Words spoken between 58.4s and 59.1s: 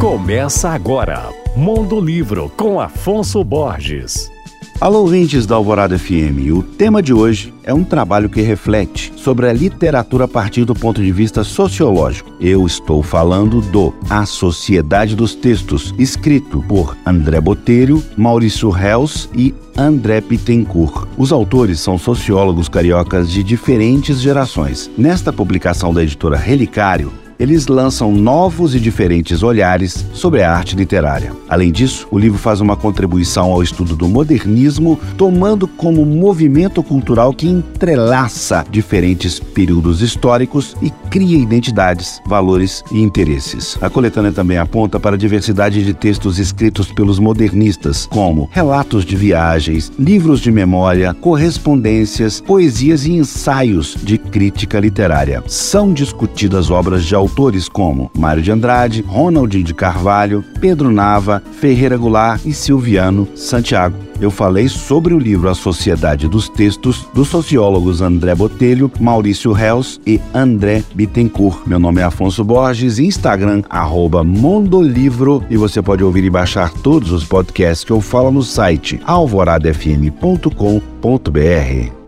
de Andrade,